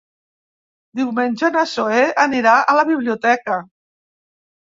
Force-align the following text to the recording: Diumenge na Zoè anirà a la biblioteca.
Diumenge 0.99 1.49
na 1.57 1.65
Zoè 1.73 2.01
anirà 2.23 2.55
a 2.73 2.77
la 2.79 2.85
biblioteca. 2.91 3.59